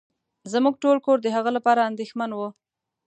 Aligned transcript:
زمونږ 0.51 0.75
ټول 0.83 0.97
کور 1.05 1.17
د 1.21 1.27
هغه 1.35 1.51
لپاره 1.57 1.87
انديښمن 1.89 2.31
وه. 2.35 2.49